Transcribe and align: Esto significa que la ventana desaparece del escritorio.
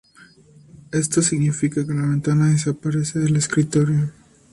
Esto 0.91 1.21
significa 1.21 1.85
que 1.85 1.93
la 1.93 2.07
ventana 2.07 2.49
desaparece 2.49 3.19
del 3.19 3.35
escritorio. 3.35 4.11